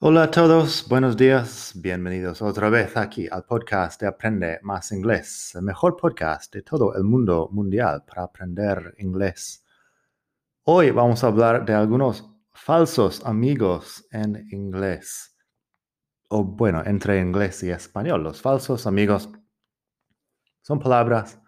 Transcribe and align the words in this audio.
Hola 0.00 0.22
a 0.22 0.30
todos, 0.30 0.86
buenos 0.88 1.16
días, 1.16 1.72
bienvenidos 1.74 2.40
otra 2.40 2.70
vez 2.70 2.96
aquí 2.96 3.26
al 3.28 3.44
podcast 3.44 4.00
de 4.00 4.06
Aprende 4.06 4.60
Más 4.62 4.92
Inglés, 4.92 5.56
el 5.56 5.62
mejor 5.62 5.96
podcast 5.96 6.54
de 6.54 6.62
todo 6.62 6.94
el 6.94 7.02
mundo 7.02 7.48
mundial 7.50 8.04
para 8.04 8.22
aprender 8.22 8.94
inglés. 8.98 9.66
Hoy 10.62 10.92
vamos 10.92 11.24
a 11.24 11.26
hablar 11.26 11.64
de 11.64 11.74
algunos 11.74 12.30
falsos 12.52 13.26
amigos 13.26 14.06
en 14.12 14.46
inglés, 14.52 15.36
o 16.28 16.44
bueno, 16.44 16.80
entre 16.86 17.18
inglés 17.18 17.64
y 17.64 17.70
español. 17.70 18.22
Los 18.22 18.40
falsos 18.40 18.86
amigos 18.86 19.28
son 20.62 20.78
palabras 20.78 21.40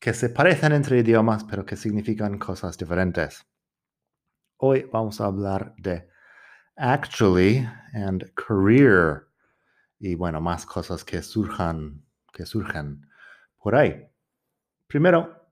que 0.00 0.14
se 0.14 0.30
parecen 0.30 0.72
entre 0.72 1.00
idiomas 1.00 1.44
pero 1.44 1.66
que 1.66 1.76
significan 1.76 2.38
cosas 2.38 2.78
diferentes. 2.78 3.46
Hoy 4.56 4.88
vamos 4.90 5.20
a 5.20 5.26
hablar 5.26 5.74
de 5.76 6.15
actually 6.76 7.66
and 7.92 8.32
career. 8.34 9.28
Y 9.98 10.14
bueno, 10.14 10.40
más 10.40 10.66
cosas 10.66 11.04
que 11.04 11.22
surjan, 11.22 12.04
que 12.32 12.44
surjan 12.44 13.08
por 13.58 13.74
ahí. 13.74 14.06
Primero, 14.86 15.50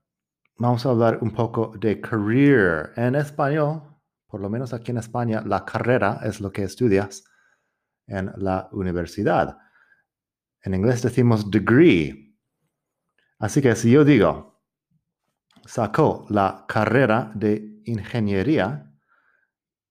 vamos 0.57 0.85
a 0.85 0.89
hablar 0.89 1.19
un 1.21 1.31
poco 1.31 1.73
de 1.77 1.99
career. 1.99 2.93
En 2.95 3.15
español, 3.15 3.81
por 4.27 4.39
lo 4.39 4.49
menos 4.49 4.73
aquí 4.73 4.91
en 4.91 4.97
España, 4.97 5.41
la 5.45 5.65
carrera 5.65 6.19
es 6.23 6.39
lo 6.39 6.51
que 6.51 6.63
estudias 6.63 7.25
en 8.07 8.31
la 8.37 8.69
universidad. 8.71 9.57
En 10.61 10.73
inglés 10.73 11.01
decimos 11.01 11.49
degree. 11.49 12.35
Así 13.39 13.61
que 13.61 13.75
si 13.75 13.91
yo 13.91 14.05
digo, 14.05 14.63
sacó 15.65 16.25
la 16.29 16.65
carrera 16.67 17.31
de 17.35 17.81
ingeniería, 17.85 18.91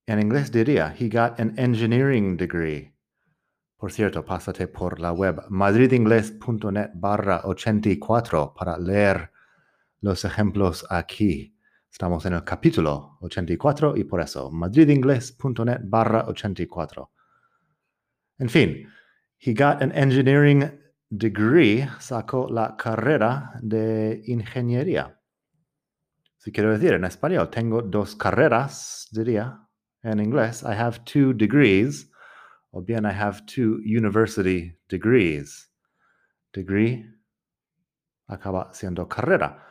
en 0.06 0.20
inglés 0.20 0.50
diría, 0.50 0.94
he 0.98 1.08
got 1.08 1.40
an 1.40 1.54
engineering 1.58 2.36
degree. 2.36 2.94
Por 3.76 3.92
cierto, 3.92 4.24
pásate 4.24 4.68
por 4.68 5.00
la 5.00 5.12
web 5.12 5.44
madridingles.net 5.48 6.90
barra 6.94 7.42
84 7.44 8.54
para 8.54 8.78
leer 8.78 9.30
los 10.00 10.24
ejemplos 10.24 10.86
aquí. 10.90 11.56
Estamos 11.90 12.24
en 12.26 12.34
el 12.34 12.44
capítulo 12.44 13.18
84 13.20 13.96
y 13.96 14.04
por 14.04 14.20
eso, 14.20 14.50
madridingles.net 14.50 15.80
barra 15.84 16.24
84. 16.26 17.10
En 18.38 18.48
fin, 18.48 18.88
he 19.38 19.54
got 19.54 19.82
an 19.82 19.92
engineering 19.92 20.80
degree, 21.08 21.88
sacó 22.00 22.48
la 22.50 22.76
carrera 22.76 23.52
de 23.62 24.22
ingeniería. 24.26 25.20
Si 26.38 26.52
quiero 26.52 26.72
decir 26.72 26.92
en 26.92 27.04
español, 27.04 27.48
tengo 27.50 27.80
dos 27.80 28.16
carreras, 28.16 29.08
diría, 29.12 29.63
en 30.04 30.20
inglés, 30.20 30.62
I 30.62 30.74
have 30.74 31.04
two 31.04 31.32
degrees, 31.32 32.10
o 32.70 32.82
bien 32.82 33.06
I 33.06 33.12
have 33.12 33.46
two 33.46 33.80
university 33.84 34.76
degrees. 34.88 35.70
Degree 36.52 37.04
acaba 38.28 38.72
siendo 38.74 39.08
carrera. 39.08 39.62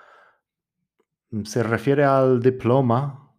Se 1.46 1.64
refiere 1.64 2.04
al 2.04 2.42
diploma 2.42 3.32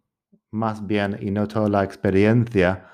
más 0.51 0.85
bien 0.85 1.17
y 1.21 1.31
no 1.31 1.47
toda 1.47 1.69
la 1.69 1.83
experiencia. 1.83 2.89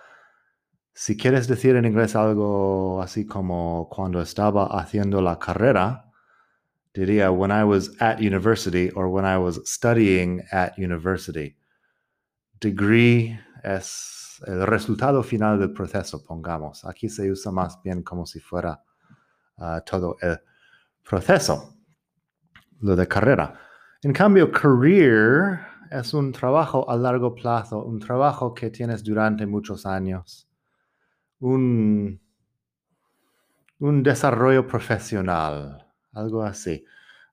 Si 0.94 1.16
quieres 1.16 1.48
decir 1.48 1.76
en 1.76 1.86
inglés 1.86 2.16
algo 2.16 3.02
así 3.02 3.26
como 3.26 3.88
cuando 3.90 4.22
estaba 4.22 4.66
haciendo 4.80 5.22
la 5.22 5.38
carrera, 5.40 6.12
diría 6.94 7.32
when 7.32 7.52
I 7.52 7.64
was 7.64 7.96
at 8.02 8.20
university 8.20 8.90
or 8.96 9.08
when 9.08 9.26
I 9.26 9.38
was 9.38 9.62
studying 9.66 10.42
at 10.52 10.78
university. 10.78 11.56
Degree 12.60 13.40
es 13.64 14.42
el 14.46 14.66
resultado 14.66 15.24
final 15.24 15.60
del 15.60 15.74
proceso, 15.74 16.24
pongamos. 16.24 16.86
Aquí 16.86 17.10
se 17.10 17.30
usa 17.32 17.52
más 17.52 17.82
bien 17.84 18.04
como 18.04 18.26
si 18.26 18.40
fuera 18.40 18.84
ah, 19.58 19.82
todo 19.86 20.18
el 20.22 20.40
proceso, 21.08 21.76
lo 22.80 22.96
de 22.96 23.08
carrera. 23.08 23.60
En 24.02 24.14
cambio, 24.14 24.52
career 24.52 25.60
es 25.92 26.14
un 26.14 26.32
trabajo 26.32 26.90
a 26.90 26.96
largo 26.96 27.36
plazo, 27.36 27.84
un 27.84 28.00
trabajo 28.00 28.54
que 28.54 28.70
tienes 28.70 29.04
durante 29.04 29.46
muchos 29.46 29.86
años, 29.86 30.50
un, 31.40 32.20
un 33.80 34.04
desarrollo 34.04 34.66
profesional, 34.66 35.86
algo 36.14 36.44
así. 36.44 36.84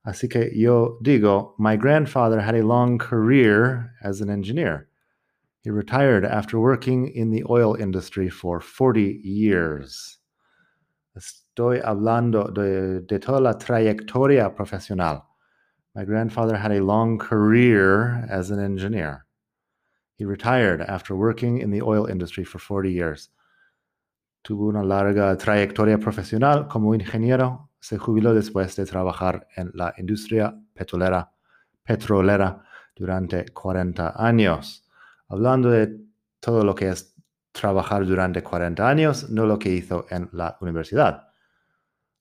Así 0.02 0.28
que 0.28 0.52
yo 0.58 0.98
digo, 1.00 1.54
my 1.58 1.76
grandfather 1.76 2.40
had 2.40 2.54
a 2.54 2.62
long 2.62 2.98
career 2.98 3.92
as 4.02 4.20
an 4.20 4.30
engineer. 4.30 4.87
He 5.60 5.70
retired 5.70 6.24
after 6.24 6.58
working 6.58 7.08
in 7.08 7.30
the 7.30 7.44
oil 7.50 7.74
industry 7.74 8.28
for 8.28 8.60
40 8.60 9.20
years. 9.24 10.18
Estoy 11.16 11.82
hablando 11.82 12.54
de, 12.54 13.00
de 13.00 13.18
toda 13.18 13.40
la 13.40 13.54
trayectoria 13.54 14.54
profesional. 14.54 15.26
My 15.96 16.04
grandfather 16.04 16.56
had 16.56 16.70
a 16.70 16.84
long 16.84 17.18
career 17.18 18.24
as 18.30 18.52
an 18.52 18.60
engineer. 18.60 19.26
He 20.14 20.24
retired 20.24 20.80
after 20.80 21.16
working 21.16 21.58
in 21.58 21.72
the 21.72 21.82
oil 21.82 22.06
industry 22.06 22.44
for 22.44 22.60
40 22.60 22.92
years. 22.92 23.30
Tuvo 24.44 24.68
una 24.68 24.84
larga 24.84 25.36
trayectoria 25.36 25.98
profesional 26.00 26.68
como 26.68 26.94
ingeniero. 26.94 27.68
Se 27.80 27.98
jubiló 27.98 28.32
después 28.32 28.76
de 28.76 28.86
trabajar 28.86 29.48
en 29.56 29.72
la 29.74 29.92
industria 29.98 30.54
petrolera, 30.72 31.30
petrolera 31.84 32.62
durante 32.94 33.46
40 33.52 34.14
años 34.16 34.87
hablando 35.28 35.70
de 35.70 36.00
todo 36.40 36.64
lo 36.64 36.74
que 36.74 36.88
es 36.88 37.14
trabajar 37.52 38.06
durante 38.06 38.42
40 38.42 38.88
años, 38.88 39.30
no 39.30 39.46
lo 39.46 39.58
que 39.58 39.70
hizo 39.70 40.06
en 40.10 40.28
la 40.32 40.56
universidad. 40.60 41.28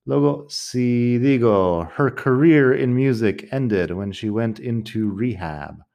Luego, 0.05 0.45
si 0.49 1.17
digo, 1.17 1.89
her 1.97 2.13
career 2.13 2.73
in 2.73 2.93
music 2.93 3.47
ended 3.51 3.91
when 3.91 4.11
she 4.11 4.29
went 4.29 4.59
into 4.59 5.11
rehab. 5.13 5.85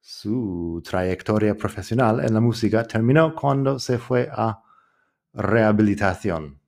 Su 0.00 0.80
trayectoria 0.84 1.56
profesional 1.56 2.20
en 2.20 2.32
la 2.34 2.40
música 2.40 2.84
terminó 2.84 3.34
cuando 3.34 3.78
se 3.78 3.98
fue 3.98 4.28
a 4.30 4.62
rehabilitación. 5.32 6.60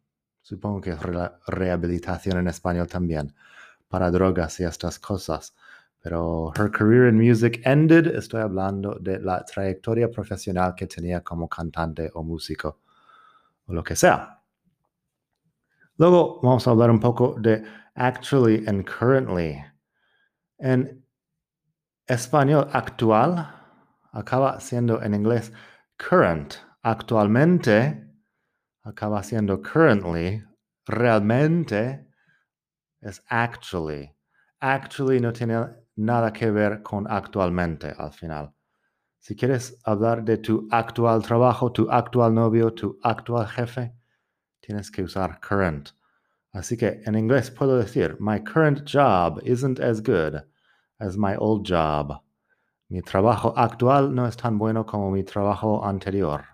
Supongo 0.42 0.80
que 0.80 0.90
es 0.90 0.98
rehabilitación 1.46 2.38
en 2.38 2.48
español 2.48 2.88
también, 2.88 3.34
para 3.88 4.10
drogas 4.10 4.58
y 4.60 4.64
estas 4.64 4.98
cosas. 4.98 5.54
Pero 6.02 6.52
her 6.56 6.70
career 6.70 7.08
in 7.08 7.18
music 7.18 7.60
ended, 7.64 8.06
estoy 8.06 8.40
hablando 8.40 8.98
de 9.00 9.18
la 9.18 9.44
trayectoria 9.44 10.08
profesional 10.08 10.74
que 10.74 10.86
tenía 10.86 11.22
como 11.22 11.48
cantante 11.48 12.10
o 12.14 12.22
músico 12.22 12.80
o 13.66 13.72
lo 13.74 13.82
que 13.82 13.96
sea. 13.96 14.40
Luego 15.98 16.40
vamos 16.42 16.66
a 16.66 16.70
hablar 16.70 16.90
un 16.90 17.00
poco 17.00 17.34
de 17.40 17.64
actually 17.94 18.64
and 18.66 18.84
currently. 18.84 19.64
En 20.58 21.04
español 22.06 22.68
actual 22.72 23.48
acaba 24.12 24.60
siendo 24.60 25.02
en 25.02 25.14
inglés 25.14 25.52
current. 25.98 26.56
Actualmente 26.82 28.06
acaba 28.84 29.22
siendo 29.22 29.60
currently. 29.60 30.44
Realmente 30.86 32.06
es 33.00 33.22
actually. 33.28 34.14
Actually 34.60 35.20
no 35.20 35.32
tiene 35.32 35.85
nada 35.96 36.32
que 36.32 36.50
ver 36.50 36.82
con 36.82 37.06
actualmente 37.10 37.92
al 37.96 38.12
final. 38.12 38.52
Si 39.18 39.34
quieres 39.34 39.78
hablar 39.84 40.24
de 40.24 40.38
tu 40.38 40.68
actual 40.70 41.22
trabajo, 41.22 41.72
tu 41.72 41.90
actual 41.90 42.32
novio, 42.32 42.72
tu 42.72 42.98
actual 43.02 43.46
jefe, 43.46 43.92
tienes 44.60 44.90
que 44.90 45.02
usar 45.02 45.40
current. 45.40 45.90
Así 46.52 46.76
que 46.76 47.02
en 47.04 47.16
inglés 47.16 47.50
puedo 47.50 47.76
decir, 47.76 48.16
my 48.20 48.38
current 48.38 48.84
job 48.86 49.40
isn't 49.44 49.80
as 49.80 50.00
good 50.00 50.42
as 51.00 51.16
my 51.16 51.34
old 51.36 51.66
job. 51.66 52.22
Mi 52.88 53.02
trabajo 53.02 53.52
actual 53.56 54.14
no 54.14 54.26
es 54.26 54.36
tan 54.36 54.58
bueno 54.58 54.84
como 54.84 55.10
mi 55.10 55.24
trabajo 55.24 55.84
anterior. 55.84 56.44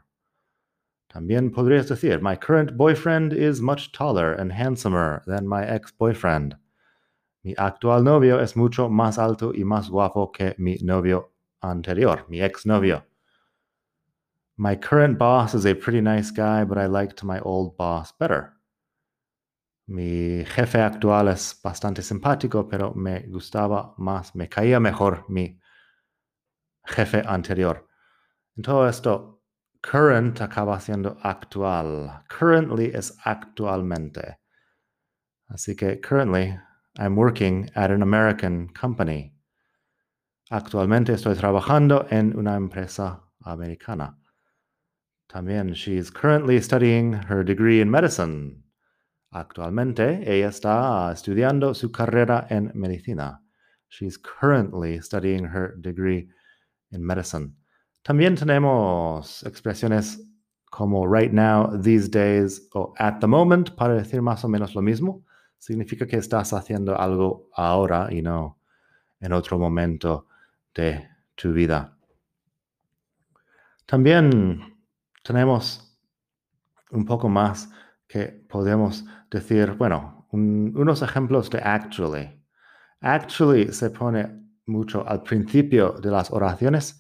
También 1.12 1.50
podrías 1.52 1.88
decir, 1.88 2.22
my 2.22 2.36
current 2.36 2.74
boyfriend 2.76 3.34
is 3.34 3.60
much 3.60 3.92
taller 3.92 4.32
and 4.32 4.50
handsomer 4.50 5.22
than 5.26 5.46
my 5.46 5.62
ex-boyfriend. 5.62 6.56
Mi 7.44 7.54
actual 7.56 8.04
novio 8.04 8.40
es 8.40 8.56
mucho 8.56 8.88
más 8.88 9.18
alto 9.18 9.52
y 9.52 9.64
más 9.64 9.90
guapo 9.90 10.30
que 10.30 10.54
mi 10.58 10.76
novio 10.82 11.32
anterior, 11.60 12.24
mi 12.28 12.40
ex 12.40 12.66
novio. 12.66 13.04
My 14.56 14.76
current 14.76 15.18
boss 15.18 15.54
is 15.54 15.66
a 15.66 15.74
pretty 15.74 16.00
nice 16.00 16.30
guy, 16.30 16.64
but 16.64 16.78
I 16.78 16.86
liked 16.86 17.24
my 17.24 17.40
old 17.40 17.76
boss 17.76 18.12
better. 18.12 18.52
Mi 19.88 20.44
jefe 20.44 20.80
actual 20.80 21.28
es 21.28 21.60
bastante 21.62 22.02
simpático, 22.02 22.68
pero 22.68 22.94
me 22.94 23.26
gustaba 23.28 23.94
más, 23.98 24.34
me 24.36 24.48
caía 24.48 24.78
mejor 24.80 25.24
mi 25.28 25.58
jefe 26.86 27.22
anterior. 27.26 27.88
En 28.56 28.62
todo 28.62 28.86
esto, 28.86 29.42
current 29.82 30.40
acaba 30.40 30.78
siendo 30.78 31.16
actual. 31.22 32.22
Currently 32.28 32.92
es 32.94 33.16
actualmente. 33.24 34.38
Así 35.48 35.74
que 35.74 36.00
currently 36.00 36.56
I'm 36.98 37.16
working 37.16 37.70
at 37.74 37.90
an 37.90 38.02
American 38.02 38.68
company. 38.68 39.32
Actualmente 40.50 41.14
estoy 41.14 41.34
trabajando 41.34 42.06
en 42.10 42.36
una 42.36 42.56
empresa 42.56 43.22
americana. 43.44 44.18
También 45.28 45.74
she's 45.74 46.10
currently 46.10 46.60
studying 46.60 47.14
her 47.14 47.42
degree 47.42 47.80
in 47.80 47.90
medicine. 47.90 48.62
Actualmente 49.32 50.22
ella 50.26 50.48
está 50.48 51.10
estudiando 51.10 51.74
su 51.74 51.90
carrera 51.90 52.46
en 52.50 52.70
medicina. 52.74 53.40
She's 53.88 54.18
currently 54.18 55.00
studying 55.00 55.44
her 55.44 55.74
degree 55.80 56.28
in 56.90 57.02
medicine. 57.02 57.54
También 58.04 58.36
tenemos 58.36 59.42
expresiones 59.44 60.18
como 60.70 61.06
right 61.06 61.32
now, 61.32 61.70
these 61.80 62.08
days 62.08 62.68
o 62.74 62.92
at 62.98 63.20
the 63.20 63.26
moment 63.26 63.74
para 63.76 63.94
decir 63.94 64.20
más 64.20 64.44
o 64.44 64.48
menos 64.48 64.74
lo 64.74 64.82
mismo. 64.82 65.22
Significa 65.62 66.08
que 66.08 66.16
estás 66.16 66.52
haciendo 66.54 66.98
algo 66.98 67.48
ahora 67.54 68.08
y 68.10 68.20
no 68.20 68.58
en 69.20 69.32
otro 69.32 69.60
momento 69.60 70.26
de 70.74 71.08
tu 71.36 71.52
vida. 71.52 71.96
También 73.86 74.76
tenemos 75.22 75.96
un 76.90 77.04
poco 77.04 77.28
más 77.28 77.70
que 78.08 78.24
podemos 78.24 79.04
decir, 79.30 79.74
bueno, 79.74 80.26
unos 80.32 81.00
ejemplos 81.00 81.48
de 81.48 81.60
actually. 81.60 82.42
Actually 83.00 83.72
se 83.72 83.90
pone 83.90 84.44
mucho 84.66 85.06
al 85.06 85.22
principio 85.22 85.92
de 85.92 86.10
las 86.10 86.32
oraciones 86.32 86.98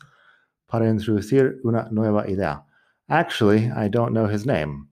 para 0.66 0.88
introducir 0.88 1.58
una 1.64 1.88
nueva 1.90 2.30
idea. 2.30 2.64
Actually, 3.08 3.72
I 3.76 3.88
don't 3.90 4.12
know 4.12 4.30
his 4.30 4.46
name. 4.46 4.86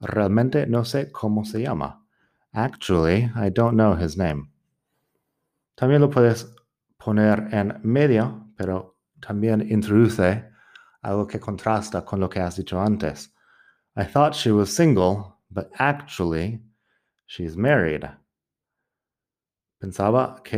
Realmente 0.00 0.66
no 0.66 0.84
sé 0.84 1.12
cómo 1.12 1.44
se 1.44 1.62
llama. 1.62 2.05
Actually, 2.56 3.30
I 3.36 3.50
don't 3.50 3.76
know 3.76 3.94
his 3.94 4.16
name. 4.16 4.50
También 5.76 6.00
lo 6.00 6.08
puedes 6.08 6.46
poner 6.98 7.52
en 7.52 7.78
medio, 7.82 8.46
pero 8.56 8.96
también 9.20 9.60
introduce 9.70 10.42
algo 11.02 11.26
que 11.26 11.38
contrasta 11.38 12.02
con 12.02 12.18
lo 12.18 12.30
que 12.30 12.40
has 12.40 12.56
dicho 12.56 12.80
antes. 12.80 13.28
I 13.94 14.04
thought 14.04 14.34
she 14.34 14.50
was 14.50 14.74
single, 14.74 15.36
but 15.50 15.70
actually 15.78 16.62
she's 17.26 17.58
married. 17.58 18.08
Pensaba 19.78 20.42
que 20.42 20.56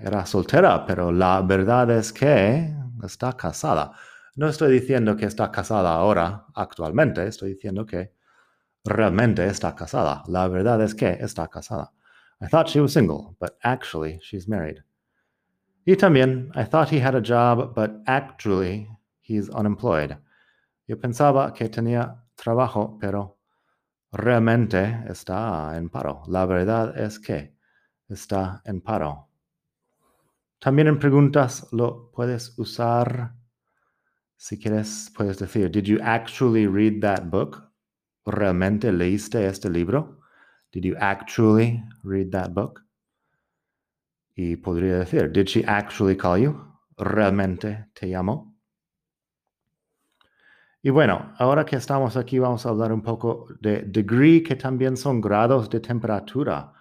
era 0.00 0.24
soltera, 0.24 0.86
pero 0.86 1.10
la 1.10 1.42
verdad 1.42 1.90
es 1.90 2.12
que 2.12 2.72
está 3.02 3.36
casada. 3.36 3.90
No 4.36 4.46
estoy 4.46 4.70
diciendo 4.70 5.16
que 5.16 5.26
está 5.26 5.50
casada 5.50 5.94
ahora, 5.94 6.46
actualmente, 6.54 7.26
estoy 7.26 7.54
diciendo 7.54 7.84
que 7.84 8.15
realmente 8.86 9.44
está 9.46 9.74
casada. 9.74 10.22
La 10.28 10.48
verdad 10.48 10.80
es 10.82 10.94
que 10.94 11.18
está 11.20 11.48
casada. 11.48 11.92
I 12.40 12.46
thought 12.46 12.68
she 12.68 12.80
was 12.80 12.92
single, 12.92 13.36
but 13.40 13.56
actually 13.62 14.18
she's 14.22 14.46
married. 14.46 14.82
Y 15.86 15.96
también, 15.96 16.50
I 16.54 16.64
thought 16.64 16.90
he 16.90 17.00
had 17.00 17.14
a 17.14 17.20
job, 17.20 17.74
but 17.74 18.02
actually 18.06 18.88
he's 19.20 19.48
unemployed. 19.48 20.16
Yo 20.86 20.96
pensaba 20.96 21.54
que 21.54 21.68
tenía 21.68 22.22
trabajo, 22.36 22.98
pero 23.00 23.38
realmente 24.12 25.04
está 25.08 25.76
en 25.76 25.88
paro. 25.88 26.22
La 26.26 26.44
verdad 26.46 26.96
es 26.98 27.18
que 27.18 27.54
está 28.08 28.62
en 28.64 28.80
paro. 28.80 29.28
También 30.58 30.88
en 30.88 30.98
preguntas 30.98 31.68
lo 31.72 32.10
puedes 32.12 32.58
usar. 32.58 33.34
Si 34.36 34.58
quieres, 34.58 35.10
puedes 35.14 35.38
decir, 35.38 35.70
Did 35.70 35.84
you 35.84 35.98
actually 36.02 36.66
read 36.66 37.00
that 37.00 37.30
book? 37.30 37.62
¿Realmente 38.26 38.92
leíste 38.92 39.46
este 39.46 39.70
libro? 39.70 40.20
Did 40.72 40.82
you 40.82 40.96
actually 40.98 41.82
read 42.02 42.30
that 42.32 42.50
book? 42.50 42.82
Y 44.34 44.56
podría 44.56 44.98
decir, 44.98 45.30
Did 45.32 45.46
she 45.46 45.64
actually 45.64 46.16
call 46.16 46.38
you? 46.38 46.60
¿Realmente 46.98 47.86
te 47.94 48.08
llamó? 48.08 48.52
Y 50.82 50.90
bueno, 50.90 51.34
ahora 51.38 51.64
que 51.64 51.76
estamos 51.76 52.16
aquí 52.16 52.38
vamos 52.38 52.64
a 52.66 52.68
hablar 52.68 52.92
un 52.92 53.02
poco 53.02 53.48
de 53.60 53.82
degree, 53.82 54.42
que 54.42 54.56
también 54.56 54.96
son 54.96 55.20
grados 55.20 55.68
de 55.68 55.80
temperatura. 55.80 56.72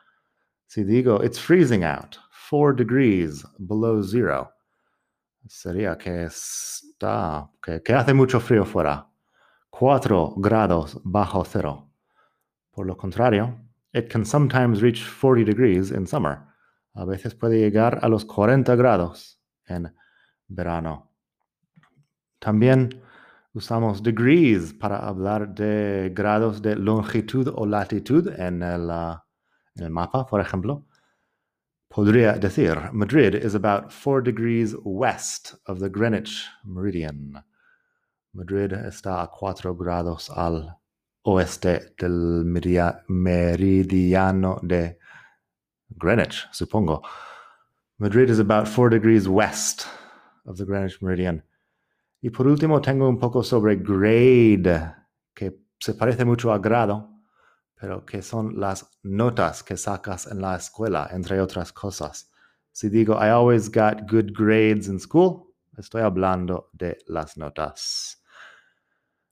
Si 0.67 0.83
digo, 0.83 1.23
it's 1.23 1.39
freezing 1.39 1.83
out, 1.83 2.17
four 2.29 2.75
degrees 2.75 3.45
below 3.57 4.03
zero, 4.03 4.51
sería 5.47 5.97
que 5.97 6.25
está, 6.25 7.49
que, 7.61 7.81
que 7.81 7.93
hace 7.93 8.13
mucho 8.13 8.39
frío 8.39 8.65
fuera, 8.65 9.07
cuatro 9.77 10.33
grados 10.37 10.97
bajo 11.03 11.43
cero. 11.43 11.91
Por 12.71 12.85
lo 12.85 12.95
contrario, 12.95 13.59
it 13.93 14.09
can 14.09 14.25
sometimes 14.25 14.81
reach 14.81 15.03
40 15.03 15.43
degrees 15.43 15.91
in 15.91 16.07
summer. 16.07 16.39
A 16.93 17.03
veces 17.03 17.35
puede 17.35 17.59
llegar 17.59 17.99
a 18.01 18.07
los 18.07 18.23
40 18.25 18.73
grados 18.75 19.37
en 19.67 19.93
verano. 20.47 21.11
También 22.39 23.01
usamos 23.53 24.01
degrees 24.01 24.73
para 24.73 24.97
hablar 24.97 25.53
de 25.53 26.09
grados 26.13 26.61
de 26.61 26.77
longitud 26.77 27.51
o 27.53 27.65
latitud 27.65 28.27
en 28.37 28.63
el, 28.63 28.89
uh, 28.89 29.17
en 29.75 29.83
el 29.83 29.89
mapa, 29.89 30.25
por 30.25 30.39
ejemplo. 30.39 30.85
Podría 31.89 32.33
decir, 32.33 32.77
Madrid 32.93 33.35
is 33.35 33.55
about 33.55 33.91
4 33.91 34.21
degrees 34.21 34.73
west 34.85 35.55
of 35.67 35.79
the 35.79 35.89
Greenwich 35.89 36.45
Meridian. 36.63 37.43
Madrid 38.35 38.73
está 38.73 39.21
a 39.21 39.27
4 39.27 39.75
grados 39.77 40.29
al 40.29 40.77
oeste 41.23 41.95
del 41.97 42.43
meridiano 43.07 44.59
de 44.61 44.99
Greenwich, 45.87 46.45
supongo. 46.51 47.01
Madrid 47.97 48.29
is 48.29 48.39
about 48.39 48.67
four 48.67 48.89
degrees 48.89 49.25
west 49.25 49.87
of 50.45 50.57
the 50.57 50.65
Greenwich 50.65 51.01
Meridian. 51.01 51.41
Y 52.21 52.29
por 52.29 52.45
último 52.45 52.81
tengo 52.81 53.07
un 53.07 53.17
poco 53.17 53.41
sobre 53.41 53.77
grade, 53.77 54.93
que 55.33 55.53
se 55.79 55.93
parece 55.93 56.25
mucho 56.25 56.51
a 56.51 56.59
grado, 56.59 57.09
pero 57.73 58.05
que 58.05 58.21
son 58.21 58.59
las 58.59 58.85
notas 59.03 59.63
que 59.63 59.77
sacas 59.77 60.27
en 60.27 60.41
la 60.41 60.57
escuela, 60.57 61.07
entre 61.13 61.39
otras 61.39 61.71
cosas. 61.71 62.29
Si 62.73 62.89
digo, 62.89 63.13
I 63.13 63.29
always 63.29 63.69
got 63.69 64.11
good 64.11 64.33
grades 64.33 64.89
in 64.89 64.99
school, 64.99 65.53
estoy 65.77 66.01
hablando 66.01 66.69
de 66.73 66.97
las 67.07 67.37
notas. 67.37 68.21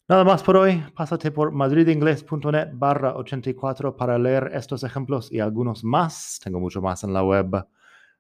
Nada 0.10 0.26
más 0.26 0.44
por 0.44 0.58
hoy, 0.58 0.84
pásate 0.94 1.32
por 1.32 1.54
madridingles.net 1.54 2.72
barra 2.74 3.16
84 3.16 3.96
para 3.96 4.20
leer 4.20 4.52
estos 4.54 4.84
ejemplos 4.84 5.32
y 5.32 5.40
algunos 5.40 5.86
más. 5.86 6.42
Tengo 6.44 6.60
mucho 6.60 6.82
más 6.82 7.06
en 7.06 7.14
la 7.14 7.24
web. 7.24 7.66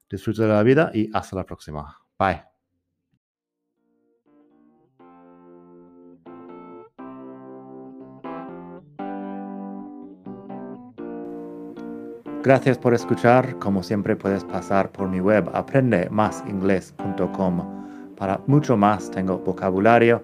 Disfruta 0.09 0.43
de 0.43 0.47
la 0.47 0.63
vida 0.63 0.91
y 0.93 1.09
hasta 1.13 1.35
la 1.35 1.45
próxima. 1.45 1.99
Bye. 2.17 2.41
Gracias 12.43 12.77
por 12.77 12.93
escuchar. 12.93 13.59
Como 13.59 13.83
siempre 13.83 14.15
puedes 14.15 14.45
pasar 14.45 14.89
por 14.93 15.09
mi 15.09 15.19
web 15.19 15.49
aprendemasingles.com. 15.53 18.15
Para 18.15 18.39
mucho 18.47 18.77
más 18.77 19.11
tengo 19.11 19.39
vocabulario 19.39 20.23